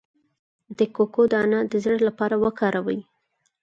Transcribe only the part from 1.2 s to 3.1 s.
دانه د زړه لپاره وکاروئ